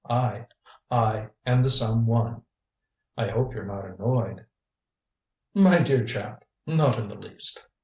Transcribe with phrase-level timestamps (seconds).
[0.09, 0.47] I
[0.89, 2.41] I am the some one.
[3.15, 4.47] I hope you are not annoyed."
[5.53, 6.43] "My dear chap!
[6.65, 7.67] Not in the least.